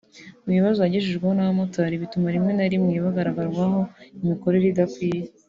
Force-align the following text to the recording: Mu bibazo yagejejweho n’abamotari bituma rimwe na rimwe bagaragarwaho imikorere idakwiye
Mu 0.43 0.51
bibazo 0.57 0.79
yagejejweho 0.81 1.33
n’abamotari 1.35 2.01
bituma 2.03 2.27
rimwe 2.35 2.51
na 2.55 2.65
rimwe 2.71 2.93
bagaragarwaho 3.05 3.79
imikorere 4.23 4.65
idakwiye 4.69 5.21